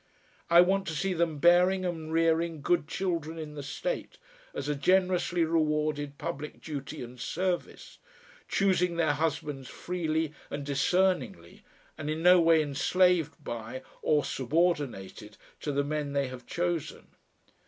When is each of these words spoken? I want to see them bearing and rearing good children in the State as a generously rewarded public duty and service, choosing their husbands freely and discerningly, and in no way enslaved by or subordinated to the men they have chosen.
I 0.49 0.61
want 0.61 0.87
to 0.87 0.95
see 0.95 1.13
them 1.13 1.37
bearing 1.37 1.85
and 1.85 2.11
rearing 2.11 2.63
good 2.63 2.87
children 2.87 3.37
in 3.37 3.53
the 3.53 3.61
State 3.61 4.17
as 4.51 4.67
a 4.67 4.73
generously 4.73 5.45
rewarded 5.45 6.17
public 6.17 6.59
duty 6.59 7.03
and 7.03 7.19
service, 7.19 7.99
choosing 8.47 8.95
their 8.97 9.13
husbands 9.13 9.69
freely 9.69 10.33
and 10.49 10.65
discerningly, 10.65 11.61
and 11.99 12.09
in 12.09 12.23
no 12.23 12.41
way 12.41 12.63
enslaved 12.63 13.43
by 13.43 13.83
or 14.01 14.25
subordinated 14.25 15.37
to 15.59 15.71
the 15.71 15.83
men 15.83 16.13
they 16.13 16.29
have 16.29 16.47
chosen. 16.47 17.09